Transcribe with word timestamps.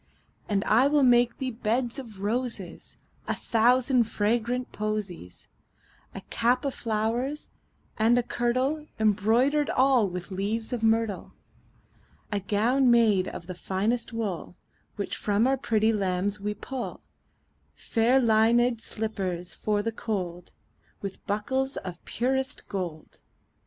And 0.49 0.63
I 0.63 0.87
will 0.87 1.03
make 1.03 1.37
thee 1.37 1.51
beds 1.51 1.99
of 1.99 2.21
roses 2.21 2.97
And 3.27 3.37
a 3.37 3.39
thousand 3.39 4.05
fragrant 4.05 4.71
posies; 4.71 5.47
10 6.15 6.23
A 6.23 6.25
cap 6.31 6.65
of 6.65 6.73
flowers, 6.73 7.51
and 7.99 8.17
a 8.17 8.23
kirtle 8.23 8.87
Embroider'd 8.99 9.69
all 9.69 10.09
with 10.09 10.31
leaves 10.31 10.73
of 10.73 10.81
myrtle. 10.81 11.33
A 12.31 12.39
gown 12.39 12.89
made 12.89 13.27
of 13.27 13.45
the 13.45 13.53
finest 13.53 14.11
wool 14.11 14.55
Which 14.95 15.15
from 15.15 15.45
our 15.45 15.55
pretty 15.55 15.93
lambs 15.93 16.41
we 16.41 16.55
pull; 16.55 17.03
Fair 17.75 18.19
linèd 18.19 18.81
slippers 18.81 19.53
for 19.53 19.83
the 19.83 19.91
cold, 19.91 20.45
15 21.01 21.01
With 21.03 21.27
buckles 21.27 21.77
of 21.77 21.97
the 21.97 22.05
purest 22.05 22.67
gold. 22.67 23.19